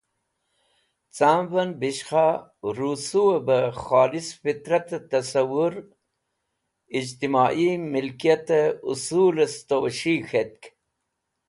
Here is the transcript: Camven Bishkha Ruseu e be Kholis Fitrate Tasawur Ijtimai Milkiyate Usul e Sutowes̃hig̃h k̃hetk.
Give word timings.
Camven 1.17 1.71
Bishkha 1.81 2.25
Ruseu 2.77 3.27
e 3.37 3.39
be 3.47 3.59
Kholis 3.83 4.29
Fitrate 4.41 4.97
Tasawur 5.09 5.73
Ijtimai 6.99 7.67
Milkiyate 7.91 8.61
Usul 8.91 9.35
e 9.43 9.47
Sutowes̃hig̃h 9.53 10.25
k̃hetk. 10.29 10.61